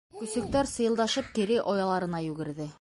[0.19, 2.69] Көсөктәр, сыйылдашып, кире ояларына йүгерҙе.